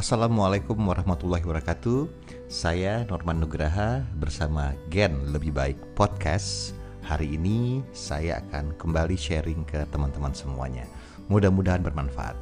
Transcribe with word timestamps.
Assalamualaikum 0.00 0.80
warahmatullahi 0.80 1.44
wabarakatuh. 1.44 2.08
Saya 2.48 3.04
Norman 3.04 3.36
Nugraha 3.36 4.00
bersama 4.16 4.72
Gen 4.88 5.12
Lebih 5.28 5.52
Baik 5.52 5.76
Podcast. 5.92 6.72
Hari 7.04 7.36
ini 7.36 7.84
saya 7.92 8.40
akan 8.40 8.72
kembali 8.80 9.12
sharing 9.12 9.60
ke 9.68 9.84
teman-teman 9.92 10.32
semuanya. 10.32 10.88
Mudah-mudahan 11.28 11.84
bermanfaat. 11.84 12.32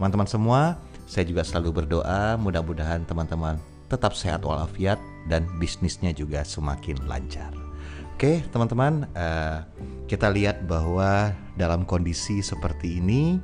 Teman-teman 0.00 0.24
semua, 0.24 0.80
saya 1.04 1.28
juga 1.28 1.44
selalu 1.44 1.84
berdoa 1.84 2.40
mudah-mudahan 2.40 3.04
teman-teman 3.04 3.60
tetap 3.92 4.16
sehat 4.16 4.40
walafiat 4.40 4.96
dan 5.28 5.44
bisnisnya 5.60 6.16
juga 6.16 6.40
semakin 6.40 7.04
lancar. 7.04 7.52
Oke, 8.16 8.40
teman-teman, 8.48 9.04
uh, 9.12 9.60
kita 10.08 10.32
lihat 10.32 10.64
bahwa 10.64 11.36
dalam 11.60 11.84
kondisi 11.84 12.40
seperti 12.40 12.96
ini, 13.04 13.36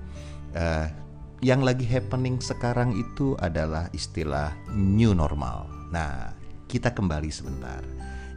uh, 0.57 1.10
yang 1.41 1.65
lagi 1.65 1.89
happening 1.89 2.37
sekarang 2.37 2.93
itu 2.93 3.33
adalah 3.41 3.89
istilah 3.97 4.53
new 4.77 5.17
normal. 5.17 5.65
Nah, 5.89 6.37
kita 6.69 6.93
kembali 6.93 7.33
sebentar. 7.33 7.81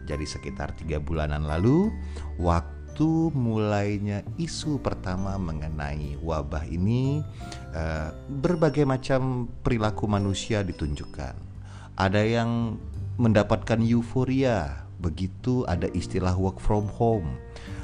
Jadi 0.08 0.24
sekitar 0.24 0.72
tiga 0.80 1.04
bulanan 1.04 1.44
lalu, 1.44 1.92
waktu 2.40 3.32
mulainya 3.36 4.24
isu 4.40 4.80
pertama 4.80 5.36
mengenai 5.36 6.16
wabah 6.24 6.64
ini, 6.68 7.20
eh, 7.76 8.10
berbagai 8.40 8.88
macam 8.88 9.52
perilaku 9.64 10.08
manusia 10.08 10.64
ditunjukkan. 10.64 11.36
Ada 12.00 12.24
yang 12.24 12.80
mendapatkan 13.20 13.84
euforia, 13.84 14.88
begitu 15.04 15.68
ada 15.68 15.92
istilah 15.92 16.34
work 16.40 16.64
from 16.64 16.88
home 16.88 17.36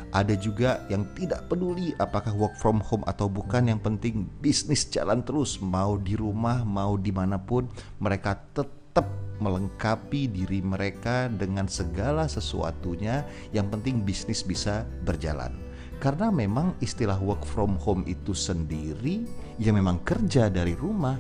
ada 0.10 0.34
juga 0.34 0.82
yang 0.90 1.06
tidak 1.14 1.46
peduli 1.46 1.94
apakah 2.02 2.34
work 2.34 2.58
from 2.58 2.82
home 2.82 3.06
atau 3.06 3.30
bukan 3.30 3.70
yang 3.70 3.78
penting 3.78 4.26
bisnis 4.42 4.90
jalan 4.90 5.22
terus. 5.22 5.62
Mau 5.62 6.02
di 6.02 6.18
rumah 6.18 6.66
mau 6.66 6.98
di 6.98 7.14
mana 7.14 7.38
pun 7.38 7.70
mereka 8.02 8.38
tetap 8.58 9.06
melengkapi 9.40 10.28
diri 10.28 10.60
mereka 10.66 11.30
dengan 11.30 11.70
segala 11.70 12.26
sesuatunya. 12.26 13.22
Yang 13.54 13.68
penting 13.78 13.96
bisnis 14.02 14.42
bisa 14.42 14.84
berjalan. 15.06 15.54
Karena 16.00 16.32
memang 16.32 16.80
istilah 16.80 17.20
work 17.20 17.44
from 17.44 17.76
home 17.76 18.08
itu 18.08 18.32
sendiri 18.32 19.28
ya 19.60 19.76
memang 19.76 20.00
kerja 20.08 20.48
dari 20.48 20.72
rumah 20.72 21.20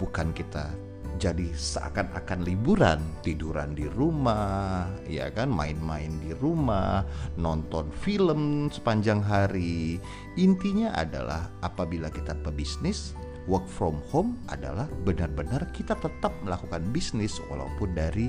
bukan 0.00 0.32
kita 0.32 0.85
jadi 1.16 1.48
seakan-akan 1.52 2.44
liburan, 2.44 3.00
tiduran 3.24 3.72
di 3.72 3.88
rumah, 3.88 4.88
ya 5.08 5.32
kan, 5.32 5.48
main-main 5.48 6.12
di 6.20 6.36
rumah, 6.36 7.02
nonton 7.40 7.88
film 8.04 8.68
sepanjang 8.68 9.24
hari. 9.24 9.98
Intinya 10.36 10.92
adalah 10.94 11.48
apabila 11.64 12.12
kita 12.12 12.36
pebisnis, 12.44 13.16
work 13.48 13.64
from 13.66 13.98
home 14.12 14.36
adalah 14.52 14.86
benar-benar 15.02 15.66
kita 15.72 15.96
tetap 15.98 16.34
melakukan 16.44 16.84
bisnis 16.92 17.40
walaupun 17.48 17.96
dari 17.96 18.28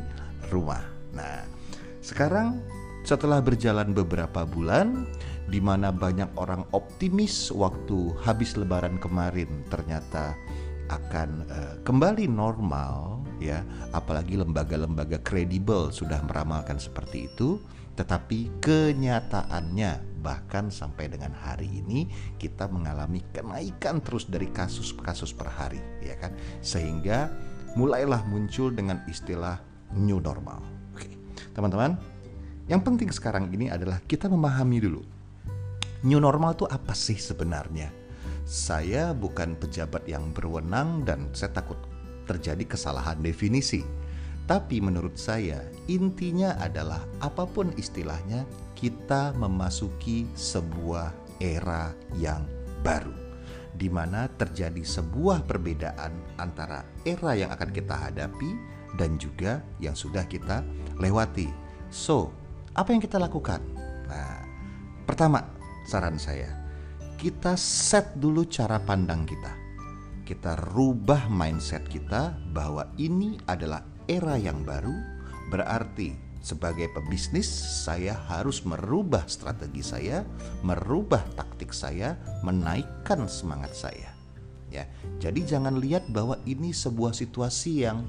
rumah. 0.50 0.82
Nah, 1.12 1.44
sekarang 2.00 2.62
setelah 3.08 3.40
berjalan 3.40 3.96
beberapa 3.96 4.44
bulan 4.44 5.08
di 5.48 5.64
mana 5.64 5.96
banyak 5.96 6.28
orang 6.36 6.68
optimis 6.76 7.50
waktu 7.56 8.12
habis 8.20 8.60
lebaran 8.60 9.00
kemarin 9.00 9.48
ternyata 9.72 10.36
akan 10.88 11.30
uh, 11.48 11.76
kembali 11.84 12.28
normal 12.28 13.24
ya. 13.40 13.62
Apalagi 13.92 14.40
lembaga-lembaga 14.40 15.22
kredibel 15.22 15.92
sudah 15.92 16.22
meramalkan 16.26 16.80
seperti 16.82 17.30
itu 17.32 17.60
tetapi 17.98 18.62
kenyataannya 18.62 20.22
bahkan 20.22 20.70
sampai 20.70 21.10
dengan 21.10 21.34
hari 21.34 21.82
ini 21.82 22.06
kita 22.38 22.70
mengalami 22.70 23.26
kenaikan 23.34 24.06
terus 24.06 24.30
dari 24.30 24.46
kasus-kasus 24.54 25.34
per 25.34 25.50
hari 25.50 25.82
ya 26.06 26.14
kan? 26.22 26.30
Sehingga 26.62 27.34
mulailah 27.74 28.22
muncul 28.30 28.70
dengan 28.70 29.02
istilah 29.10 29.58
new 29.98 30.22
normal. 30.22 30.62
Oke 30.94 31.10
teman-teman 31.58 31.98
yang 32.70 32.84
penting 32.86 33.10
sekarang 33.10 33.50
ini 33.50 33.72
adalah 33.72 33.98
kita 34.06 34.30
memahami 34.30 34.78
dulu 34.78 35.02
new 36.06 36.22
normal 36.22 36.54
itu 36.54 36.70
apa 36.70 36.94
sih 36.94 37.18
sebenarnya 37.18 37.90
saya 38.48 39.12
bukan 39.12 39.60
pejabat 39.60 40.08
yang 40.08 40.32
berwenang 40.32 41.04
dan 41.04 41.28
saya 41.36 41.52
takut 41.52 41.76
terjadi 42.24 42.64
kesalahan 42.64 43.20
definisi. 43.20 43.84
Tapi 44.48 44.80
menurut 44.80 45.20
saya, 45.20 45.60
intinya 45.92 46.56
adalah 46.56 47.04
apa 47.20 47.44
pun 47.44 47.76
istilahnya, 47.76 48.48
kita 48.80 49.36
memasuki 49.36 50.24
sebuah 50.32 51.12
era 51.44 51.92
yang 52.16 52.48
baru 52.80 53.12
di 53.76 53.92
mana 53.92 54.32
terjadi 54.40 54.80
sebuah 54.80 55.44
perbedaan 55.44 56.40
antara 56.40 56.88
era 57.04 57.36
yang 57.36 57.52
akan 57.52 57.70
kita 57.70 57.94
hadapi 57.94 58.56
dan 58.96 59.20
juga 59.20 59.60
yang 59.84 59.94
sudah 59.94 60.24
kita 60.24 60.64
lewati. 60.98 61.52
So, 61.92 62.32
apa 62.74 62.96
yang 62.96 63.04
kita 63.04 63.20
lakukan? 63.20 63.60
Nah, 64.08 64.42
pertama, 65.04 65.44
saran 65.86 66.18
saya, 66.18 66.67
kita 67.18 67.58
set 67.58 68.14
dulu 68.22 68.46
cara 68.46 68.78
pandang 68.78 69.26
kita. 69.26 69.50
Kita 70.22 70.54
rubah 70.70 71.26
mindset 71.34 71.90
kita 71.90 72.38
bahwa 72.54 72.86
ini 73.02 73.42
adalah 73.50 73.82
era 74.06 74.38
yang 74.38 74.62
baru, 74.62 74.94
berarti 75.50 76.14
sebagai 76.46 76.94
pebisnis 76.94 77.50
saya 77.84 78.14
harus 78.30 78.62
merubah 78.62 79.26
strategi 79.26 79.82
saya, 79.82 80.22
merubah 80.62 81.26
taktik 81.34 81.74
saya, 81.74 82.14
menaikkan 82.46 83.26
semangat 83.26 83.74
saya. 83.74 84.14
Ya. 84.70 84.86
Jadi 85.18 85.42
jangan 85.42 85.82
lihat 85.82 86.06
bahwa 86.14 86.38
ini 86.46 86.70
sebuah 86.70 87.18
situasi 87.18 87.82
yang 87.82 88.06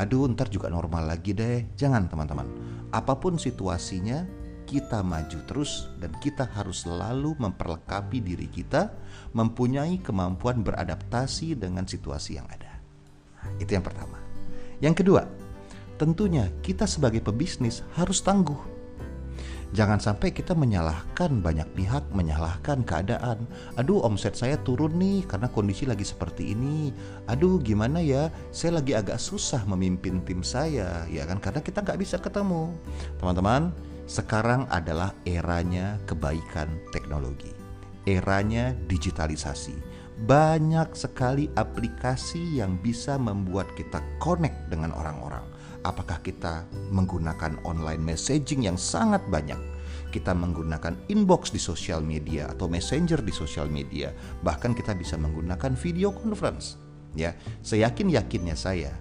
aduh 0.00 0.32
ntar 0.32 0.48
juga 0.48 0.72
normal 0.72 1.12
lagi 1.12 1.36
deh. 1.36 1.76
Jangan 1.76 2.08
teman-teman. 2.08 2.48
Apa 2.88 3.20
pun 3.20 3.36
situasinya, 3.36 4.24
kita 4.66 5.00
maju 5.06 5.38
terus 5.46 5.86
dan 6.02 6.10
kita 6.18 6.50
harus 6.52 6.82
selalu 6.82 7.38
memperlengkapi 7.38 8.18
diri 8.18 8.50
kita 8.50 8.90
mempunyai 9.32 10.02
kemampuan 10.02 10.66
beradaptasi 10.66 11.54
dengan 11.54 11.86
situasi 11.86 12.42
yang 12.42 12.50
ada. 12.50 12.82
Itu 13.62 13.78
yang 13.78 13.86
pertama. 13.86 14.18
Yang 14.82 15.06
kedua, 15.06 15.22
tentunya 15.96 16.50
kita 16.60 16.84
sebagai 16.84 17.22
pebisnis 17.22 17.86
harus 17.94 18.20
tangguh. 18.20 18.76
Jangan 19.74 19.98
sampai 19.98 20.30
kita 20.30 20.54
menyalahkan 20.54 21.42
banyak 21.42 21.66
pihak, 21.74 22.06
menyalahkan 22.14 22.86
keadaan. 22.86 23.44
Aduh, 23.74 23.98
omset 24.06 24.38
saya 24.38 24.54
turun 24.62 24.94
nih 24.94 25.26
karena 25.26 25.50
kondisi 25.50 25.84
lagi 25.84 26.06
seperti 26.06 26.54
ini. 26.54 26.94
Aduh, 27.26 27.58
gimana 27.58 27.98
ya? 27.98 28.30
Saya 28.54 28.78
lagi 28.78 28.94
agak 28.94 29.18
susah 29.18 29.66
memimpin 29.66 30.22
tim 30.22 30.46
saya, 30.46 31.02
ya 31.10 31.26
kan? 31.26 31.42
Karena 31.42 31.60
kita 31.60 31.82
nggak 31.82 31.98
bisa 31.98 32.16
ketemu. 32.22 32.72
Teman-teman, 33.18 33.74
sekarang 34.06 34.70
adalah 34.70 35.10
eranya 35.26 35.98
kebaikan 36.06 36.70
teknologi, 36.94 37.50
eranya 38.06 38.70
digitalisasi. 38.86 39.74
Banyak 40.16 40.94
sekali 40.96 41.50
aplikasi 41.58 42.62
yang 42.62 42.78
bisa 42.80 43.18
membuat 43.18 43.68
kita 43.74 44.00
connect 44.22 44.70
dengan 44.72 44.94
orang-orang. 44.94 45.42
Apakah 45.82 46.22
kita 46.22 46.64
menggunakan 46.94 47.58
online 47.66 48.00
messaging 48.00 48.64
yang 48.64 48.78
sangat 48.78 49.20
banyak? 49.26 49.58
Kita 50.14 50.32
menggunakan 50.32 50.96
inbox 51.10 51.52
di 51.52 51.60
sosial 51.60 52.00
media 52.00 52.48
atau 52.48 52.70
messenger 52.70 53.20
di 53.20 53.34
sosial 53.34 53.68
media, 53.68 54.14
bahkan 54.40 54.72
kita 54.72 54.94
bisa 54.94 55.18
menggunakan 55.20 55.74
video 55.76 56.14
conference. 56.14 56.78
Ya, 57.12 57.34
seyakin-yakinnya 57.66 58.56
saya 58.56 58.94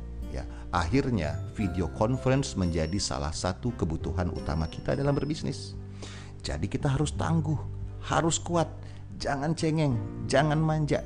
Akhirnya, 0.76 1.40
video 1.56 1.88
conference 1.96 2.60
menjadi 2.60 3.00
salah 3.00 3.32
satu 3.32 3.72
kebutuhan 3.80 4.28
utama 4.36 4.68
kita 4.68 4.92
dalam 4.92 5.16
berbisnis. 5.16 5.72
Jadi 6.44 6.68
kita 6.68 6.92
harus 6.92 7.16
tangguh, 7.16 7.56
harus 8.04 8.36
kuat, 8.44 8.68
jangan 9.16 9.56
cengeng, 9.56 9.96
jangan 10.28 10.60
manja. 10.60 11.00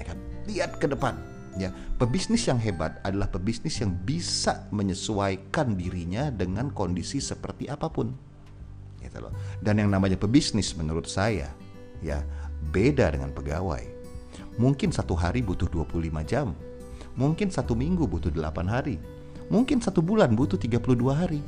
Ya 0.00 0.08
kan? 0.08 0.16
Lihat 0.48 0.80
ke 0.80 0.88
depan. 0.88 1.20
Ya, 1.60 1.68
pebisnis 2.00 2.48
yang 2.48 2.56
hebat 2.56 2.96
adalah 3.04 3.28
pebisnis 3.28 3.76
yang 3.76 3.92
bisa 3.92 4.64
menyesuaikan 4.72 5.76
dirinya 5.76 6.32
dengan 6.32 6.72
kondisi 6.72 7.20
seperti 7.20 7.68
apa 7.68 7.92
pun. 7.92 8.08
Gitu 9.04 9.20
loh. 9.20 9.36
Dan 9.60 9.84
yang 9.84 9.92
namanya 9.92 10.16
pebisnis 10.16 10.72
menurut 10.80 11.04
saya 11.04 11.52
ya 12.00 12.24
beda 12.72 13.12
dengan 13.12 13.36
pegawai. 13.36 13.84
Mungkin 14.56 14.96
satu 14.96 15.12
hari 15.12 15.44
butuh 15.44 15.68
25 15.68 16.24
jam, 16.24 16.56
Mungkin 17.14 17.50
satu 17.50 17.78
minggu 17.78 18.10
butuh 18.10 18.30
8 18.30 18.66
hari. 18.66 18.98
Mungkin 19.52 19.78
satu 19.78 20.02
bulan 20.02 20.34
butuh 20.34 20.58
32 20.58 21.14
hari. 21.14 21.42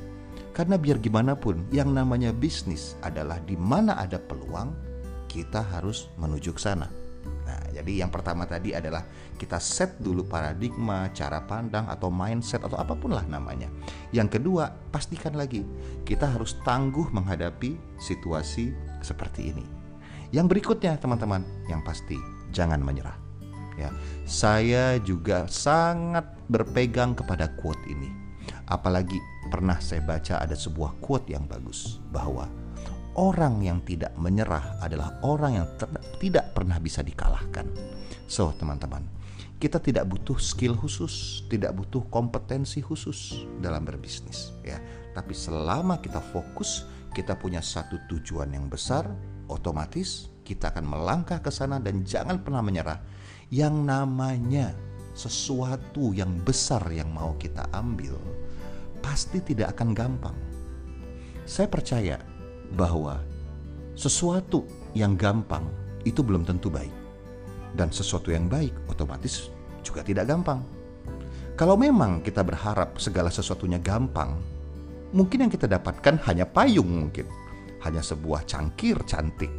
Karena 0.55 0.81
biar 0.81 0.97
gimana 1.03 1.37
pun, 1.37 1.69
yang 1.69 1.93
namanya 1.93 2.33
bisnis 2.33 2.97
adalah 3.05 3.37
di 3.45 3.61
mana 3.61 3.99
ada 4.01 4.17
peluang, 4.17 4.73
kita 5.29 5.61
harus 5.61 6.09
menuju 6.17 6.57
ke 6.57 6.61
sana. 6.61 6.89
Nah, 7.47 7.63
jadi 7.71 8.03
yang 8.03 8.11
pertama 8.11 8.43
tadi 8.49 8.73
adalah 8.73 9.05
kita 9.37 9.61
set 9.61 10.01
dulu 10.03 10.25
paradigma, 10.27 11.13
cara 11.13 11.45
pandang 11.45 11.87
atau 11.87 12.11
mindset 12.11 12.65
atau 12.65 12.75
apa 12.81 12.97
pun 12.97 13.15
lah 13.15 13.23
namanya. 13.29 13.69
Yang 14.11 14.41
kedua, 14.41 14.73
pastikan 14.91 15.37
lagi 15.37 15.63
kita 16.09 16.27
harus 16.27 16.57
tangguh 16.65 17.13
menghadapi 17.13 17.77
situasi 18.01 18.73
seperti 19.05 19.55
ini. 19.55 19.67
Yang 20.35 20.57
berikutnya, 20.57 20.99
teman-teman, 20.99 21.45
yang 21.71 21.85
pasti 21.87 22.19
jangan 22.51 22.83
menyerah. 22.83 23.26
Ya, 23.77 23.93
saya 24.25 24.97
juga 25.05 25.45
sangat 25.47 26.25
berpegang 26.49 27.13
kepada 27.13 27.53
quote 27.61 27.81
ini. 27.89 28.09
Apalagi 28.67 29.21
pernah 29.53 29.79
saya 29.79 30.03
baca 30.03 30.43
ada 30.43 30.57
sebuah 30.57 30.99
quote 30.99 31.31
yang 31.31 31.45
bagus 31.47 32.01
bahwa 32.11 32.49
orang 33.15 33.63
yang 33.63 33.79
tidak 33.85 34.17
menyerah 34.17 34.81
adalah 34.81 35.21
orang 35.23 35.63
yang 35.63 35.67
tidak 36.19 36.57
pernah 36.57 36.81
bisa 36.81 37.05
dikalahkan. 37.05 37.69
So, 38.27 38.51
teman-teman, 38.57 39.07
kita 39.57 39.81
tidak 39.81 40.09
butuh 40.09 40.37
skill 40.37 40.77
khusus, 40.77 41.47
tidak 41.49 41.73
butuh 41.77 42.05
kompetensi 42.13 42.85
khusus 42.85 43.47
dalam 43.63 43.87
berbisnis, 43.89 44.53
ya. 44.67 44.77
Tapi 45.17 45.33
selama 45.33 46.03
kita 46.03 46.21
fokus, 46.21 46.85
kita 47.17 47.39
punya 47.41 47.65
satu 47.65 47.97
tujuan 48.13 48.53
yang 48.53 48.69
besar, 48.69 49.09
otomatis 49.49 50.29
kita 50.47 50.71
akan 50.71 50.87
melangkah 50.87 51.43
ke 51.43 51.51
sana 51.51 51.83
dan 51.83 52.07
jangan 52.07 52.39
pernah 52.39 52.63
menyerah. 52.63 53.03
Yang 53.47 53.77
namanya 53.87 54.75
sesuatu 55.15 56.11
yang 56.11 56.35
besar 56.43 56.83
yang 56.91 57.15
mau 57.15 57.39
kita 57.39 57.63
ambil 57.71 58.19
pasti 58.99 59.39
tidak 59.39 59.79
akan 59.79 59.95
gampang. 59.95 60.35
Saya 61.47 61.71
percaya 61.71 62.19
bahwa 62.75 63.23
sesuatu 63.95 64.67
yang 64.99 65.15
gampang 65.15 65.63
itu 66.03 66.27
belum 66.27 66.43
tentu 66.43 66.75
baik, 66.75 66.91
dan 67.79 67.95
sesuatu 67.95 68.35
yang 68.35 68.51
baik 68.51 68.75
otomatis 68.91 69.47
juga 69.87 70.03
tidak 70.03 70.27
gampang. 70.27 70.59
Kalau 71.55 71.79
memang 71.79 72.27
kita 72.27 72.43
berharap 72.43 72.99
segala 72.99 73.31
sesuatunya 73.31 73.79
gampang, 73.79 74.43
mungkin 75.15 75.47
yang 75.47 75.53
kita 75.55 75.71
dapatkan 75.71 76.19
hanya 76.27 76.51
payung, 76.51 77.09
mungkin 77.09 77.31
hanya 77.87 78.03
sebuah 78.03 78.43
cangkir 78.43 78.99
cantik, 79.07 79.55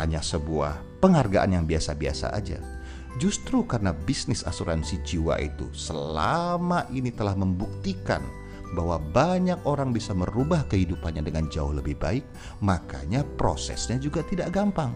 hanya 0.00 0.24
sebuah 0.24 1.04
penghargaan 1.04 1.52
yang 1.52 1.64
biasa-biasa 1.68 2.32
aja. 2.32 2.75
Justru 3.16 3.64
karena 3.64 3.96
bisnis 3.96 4.44
asuransi 4.44 5.00
jiwa 5.00 5.40
itu 5.40 5.64
selama 5.72 6.84
ini 6.92 7.08
telah 7.08 7.32
membuktikan 7.32 8.20
bahwa 8.76 9.00
banyak 9.00 9.56
orang 9.64 9.94
bisa 9.94 10.12
merubah 10.12 10.66
kehidupannya 10.68 11.24
dengan 11.24 11.48
jauh 11.48 11.72
lebih 11.72 11.96
baik, 11.96 12.24
makanya 12.60 13.24
prosesnya 13.40 13.96
juga 13.96 14.20
tidak 14.26 14.52
gampang. 14.52 14.92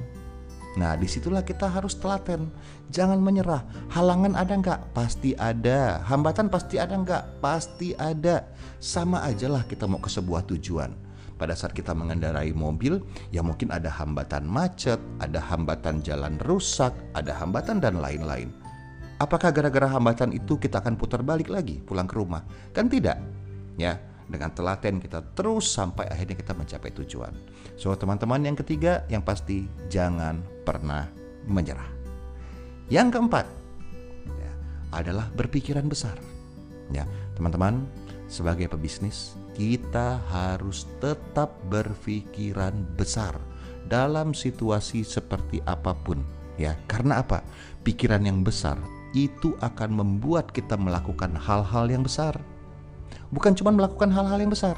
Nah, 0.78 0.94
di 0.94 1.10
situlah 1.10 1.42
kita 1.42 1.66
harus 1.66 1.98
telaten. 1.98 2.46
Jangan 2.94 3.18
menyerah. 3.18 3.66
Halangan 3.90 4.38
ada 4.38 4.54
nggak? 4.54 4.94
Pasti 4.94 5.34
ada. 5.34 5.98
Hambatan 6.06 6.46
pasti 6.46 6.78
ada 6.78 6.94
nggak? 6.94 7.42
Pasti 7.42 7.90
ada. 7.98 8.46
Sama 8.78 9.26
aja 9.26 9.50
lah 9.50 9.66
kita 9.66 9.90
mau 9.90 9.98
ke 9.98 10.06
sebuah 10.06 10.46
tujuan. 10.46 10.94
Pada 11.40 11.56
saat 11.56 11.72
kita 11.72 11.96
mengendarai 11.96 12.52
mobil, 12.52 13.00
ya 13.32 13.40
mungkin 13.40 13.72
ada 13.72 13.88
hambatan 13.88 14.44
macet, 14.44 15.00
ada 15.24 15.40
hambatan 15.40 16.04
jalan 16.04 16.36
rusak, 16.44 16.92
ada 17.16 17.32
hambatan 17.32 17.80
dan 17.80 17.96
lain-lain. 17.96 18.52
Apakah 19.16 19.48
gara-gara 19.48 19.88
hambatan 19.88 20.36
itu 20.36 20.60
kita 20.60 20.84
akan 20.84 21.00
putar 21.00 21.24
balik 21.24 21.48
lagi 21.48 21.80
pulang 21.80 22.04
ke 22.04 22.20
rumah? 22.20 22.44
Kan 22.76 22.92
tidak 22.92 23.16
ya 23.80 23.96
dengan 24.28 24.52
telaten 24.52 25.00
kita 25.00 25.32
terus 25.32 25.72
sampai 25.72 26.12
akhirnya 26.12 26.36
kita 26.36 26.52
mencapai 26.52 26.92
tujuan. 26.92 27.32
So 27.80 27.96
teman-teman 27.96 28.44
yang 28.44 28.56
ketiga 28.60 29.08
yang 29.08 29.24
pasti 29.24 29.64
jangan 29.88 30.44
pernah 30.68 31.08
menyerah. 31.48 31.88
Yang 32.92 33.16
keempat 33.16 33.46
ya, 34.28 34.52
adalah 34.92 35.28
berpikiran 35.32 35.88
besar. 35.88 36.20
Ya 36.92 37.08
teman-teman 37.36 37.88
sebagai 38.28 38.68
pebisnis 38.72 39.36
kita 39.60 40.24
harus 40.32 40.88
tetap 41.04 41.52
berpikiran 41.68 42.72
besar 42.96 43.36
dalam 43.92 44.32
situasi 44.32 45.04
seperti 45.04 45.60
apa 45.68 45.92
pun 45.92 46.24
ya 46.56 46.72
karena 46.88 47.20
apa 47.20 47.44
pikiran 47.84 48.24
yang 48.24 48.40
besar 48.40 48.80
itu 49.12 49.52
akan 49.60 50.00
membuat 50.00 50.48
kita 50.48 50.80
melakukan 50.80 51.36
hal-hal 51.36 51.92
yang 51.92 52.00
besar 52.00 52.40
bukan 53.30 53.54
cuma 53.54 53.70
melakukan 53.70 54.10
hal-hal 54.10 54.38
yang 54.42 54.52
besar, 54.52 54.76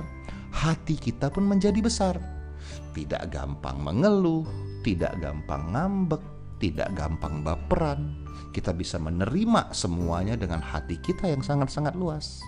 hati 0.52 0.96
kita 0.96 1.32
pun 1.32 1.48
menjadi 1.48 1.80
besar. 1.80 2.20
Tidak 2.92 3.32
gampang 3.32 3.80
mengeluh, 3.80 4.44
tidak 4.84 5.16
gampang 5.18 5.72
ngambek, 5.72 6.22
tidak 6.60 6.92
gampang 6.92 7.40
baperan. 7.40 8.20
Kita 8.52 8.76
bisa 8.76 9.00
menerima 9.00 9.72
semuanya 9.72 10.36
dengan 10.36 10.60
hati 10.60 11.00
kita 11.00 11.24
yang 11.24 11.40
sangat-sangat 11.40 11.96
luas. 11.96 12.44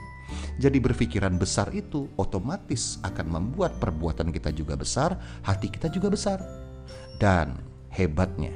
Jadi 0.58 0.78
berpikiran 0.78 1.34
besar 1.34 1.70
itu 1.74 2.06
otomatis 2.14 3.02
akan 3.02 3.26
membuat 3.26 3.78
perbuatan 3.82 4.30
kita 4.30 4.54
juga 4.54 4.78
besar, 4.78 5.18
hati 5.42 5.70
kita 5.70 5.90
juga 5.90 6.14
besar. 6.14 6.38
Dan 7.18 7.58
hebatnya, 7.90 8.54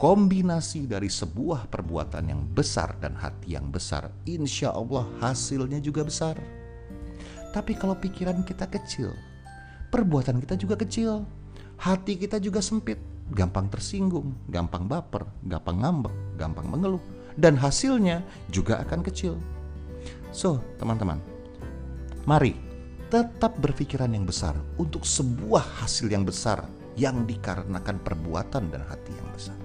kombinasi 0.00 0.90
dari 0.90 1.06
sebuah 1.06 1.70
perbuatan 1.70 2.26
yang 2.26 2.42
besar 2.50 2.96
dan 2.98 3.14
hati 3.14 3.54
yang 3.54 3.70
besar, 3.70 4.10
insya 4.26 4.74
Allah 4.74 5.06
hasilnya 5.22 5.78
juga 5.78 6.02
besar. 6.02 6.34
Tapi 7.52 7.76
kalau 7.76 7.94
pikiran 7.94 8.42
kita 8.48 8.64
kecil, 8.66 9.12
perbuatan 9.92 10.40
kita 10.40 10.56
juga 10.56 10.74
kecil, 10.80 11.22
hati 11.76 12.16
kita 12.16 12.40
juga 12.40 12.64
sempit, 12.64 12.96
gampang 13.30 13.68
tersinggung, 13.68 14.32
gampang 14.48 14.88
baper, 14.88 15.28
gampang 15.46 15.84
ngambek, 15.84 16.14
gampang 16.40 16.66
mengeluh, 16.66 17.02
dan 17.36 17.54
hasilnya 17.54 18.24
juga 18.48 18.80
akan 18.82 19.04
kecil. 19.04 19.36
So, 20.32 20.64
teman-teman, 20.80 21.20
mari 22.24 22.56
tetap 23.12 23.52
berpikiran 23.60 24.16
yang 24.16 24.24
besar 24.24 24.56
untuk 24.80 25.04
sebuah 25.04 25.84
hasil 25.84 26.08
yang 26.08 26.24
besar 26.24 26.64
yang 26.96 27.28
dikarenakan 27.28 28.00
perbuatan 28.00 28.72
dan 28.72 28.80
hati 28.88 29.12
yang 29.12 29.28
besar. 29.28 29.56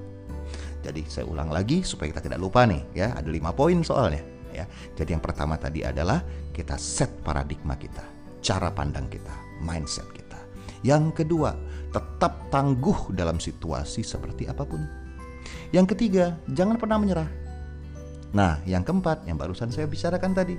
Jadi 0.84 1.08
saya 1.08 1.24
ulang 1.28 1.52
lagi 1.52 1.84
supaya 1.88 2.12
kita 2.12 2.28
tidak 2.28 2.44
lupa 2.44 2.68
nih 2.68 2.84
ya, 2.92 3.16
ada 3.16 3.32
lima 3.32 3.56
poin 3.56 3.80
soalnya 3.80 4.20
ya. 4.52 4.68
Jadi 4.96 5.16
yang 5.16 5.24
pertama 5.24 5.56
tadi 5.56 5.88
adalah 5.88 6.20
kita 6.52 6.76
set 6.76 7.24
paradigma 7.24 7.80
kita, 7.80 8.04
cara 8.44 8.68
pandang 8.68 9.08
kita, 9.08 9.64
mindset 9.64 10.08
kita. 10.12 10.40
Yang 10.84 11.24
kedua, 11.24 11.56
tetap 11.96 12.52
tangguh 12.52 13.16
dalam 13.16 13.40
situasi 13.40 14.04
seperti 14.04 14.52
apa 14.52 14.68
pun. 14.68 14.84
Yang 15.72 15.96
ketiga, 15.96 16.36
jangan 16.52 16.76
pernah 16.76 17.00
menyerah. 17.00 17.47
Nah, 18.38 18.62
yang 18.70 18.86
keempat 18.86 19.26
yang 19.26 19.42
barusan 19.42 19.74
saya 19.74 19.90
bicarakan 19.90 20.38
tadi, 20.38 20.54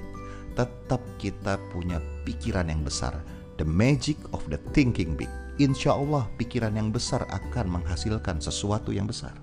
tetap 0.59 0.99
kita 1.23 1.63
punya 1.71 2.03
pikiran 2.27 2.67
yang 2.67 2.83
besar. 2.83 3.15
The 3.55 3.63
magic 3.63 4.19
of 4.35 4.43
the 4.51 4.59
thinking 4.75 5.15
big. 5.15 5.31
Insya 5.63 5.95
Allah 5.95 6.27
pikiran 6.43 6.75
yang 6.75 6.91
besar 6.91 7.23
akan 7.31 7.79
menghasilkan 7.79 8.43
sesuatu 8.43 8.91
yang 8.91 9.07
besar. 9.07 9.35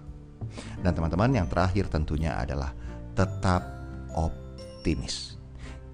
Dan 0.83 0.91
teman-teman 0.91 1.31
yang 1.31 1.47
terakhir 1.47 1.87
tentunya 1.87 2.35
adalah 2.35 2.75
tetap 3.15 3.63
optimis. 4.11 5.39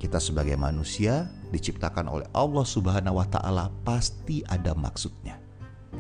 Kita 0.02 0.18
sebagai 0.18 0.58
manusia 0.58 1.30
diciptakan 1.54 2.10
oleh 2.10 2.26
Allah 2.34 2.66
Subhanahu 2.66 3.22
wa 3.22 3.28
taala 3.30 3.70
pasti 3.86 4.42
ada 4.50 4.74
maksudnya. 4.74 5.38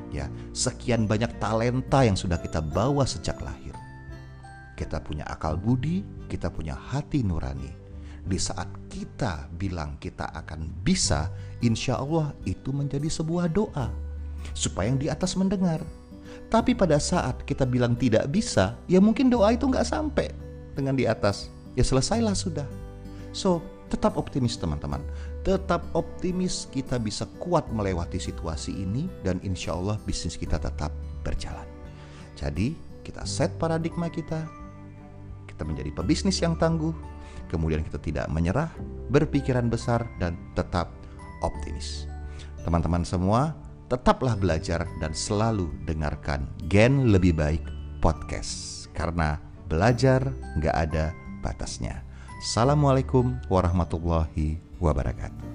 Ya, 0.10 0.26
sekian 0.58 1.06
banyak 1.06 1.38
talenta 1.38 2.02
yang 2.02 2.18
sudah 2.18 2.42
kita 2.42 2.66
bawa 2.66 3.06
sejak 3.06 3.38
lahir. 3.46 3.71
Kita 4.82 4.98
punya 4.98 5.22
akal 5.30 5.62
budi, 5.62 6.02
kita 6.26 6.50
punya 6.50 6.74
hati 6.74 7.22
nurani. 7.22 7.70
Di 8.26 8.42
saat 8.42 8.66
kita 8.90 9.46
bilang 9.54 10.02
kita 10.02 10.34
akan 10.34 10.74
bisa, 10.82 11.30
insya 11.62 12.02
Allah 12.02 12.34
itu 12.50 12.74
menjadi 12.74 13.06
sebuah 13.06 13.46
doa 13.54 13.94
supaya 14.58 14.90
yang 14.90 14.98
di 14.98 15.06
atas 15.06 15.38
mendengar. 15.38 15.86
Tapi 16.50 16.74
pada 16.74 16.98
saat 16.98 17.46
kita 17.46 17.70
bilang 17.70 17.94
tidak 17.94 18.26
bisa, 18.34 18.74
ya 18.90 18.98
mungkin 18.98 19.30
doa 19.30 19.54
itu 19.54 19.70
nggak 19.70 19.86
sampai 19.86 20.34
dengan 20.74 20.98
di 20.98 21.06
atas. 21.06 21.54
Ya 21.78 21.86
selesailah 21.86 22.34
sudah. 22.34 22.66
So, 23.38 23.62
tetap 23.94 24.18
optimis 24.18 24.58
teman-teman. 24.58 25.06
Tetap 25.46 25.86
optimis 25.94 26.66
kita 26.74 26.98
bisa 26.98 27.30
kuat 27.38 27.70
melewati 27.70 28.18
situasi 28.18 28.74
ini 28.82 29.06
dan 29.22 29.38
insya 29.46 29.78
Allah 29.78 30.02
bisnis 30.10 30.36
kita 30.36 30.58
tetap 30.58 30.90
berjalan. 31.22 31.70
Jadi 32.34 32.74
kita 33.06 33.24
set 33.24 33.54
paradigma 33.56 34.12
kita, 34.12 34.44
kita 35.52 35.68
menjadi 35.68 35.92
pebisnis 35.92 36.40
yang 36.40 36.56
tangguh, 36.56 36.96
kemudian 37.52 37.84
kita 37.84 38.00
tidak 38.00 38.26
menyerah, 38.32 38.72
berpikiran 39.12 39.68
besar 39.68 40.08
dan 40.18 40.40
tetap 40.56 40.90
optimis. 41.44 42.08
Teman-teman 42.64 43.04
semua, 43.04 43.54
tetaplah 43.92 44.40
belajar 44.40 44.88
dan 45.04 45.12
selalu 45.12 45.68
dengarkan 45.84 46.48
Gen 46.72 47.12
Lebih 47.12 47.36
Baik 47.36 47.64
Podcast. 48.00 48.88
Karena 48.96 49.36
belajar 49.68 50.32
nggak 50.56 50.76
ada 50.76 51.12
batasnya. 51.44 52.00
Assalamualaikum 52.40 53.38
warahmatullahi 53.52 54.58
wabarakatuh. 54.80 55.51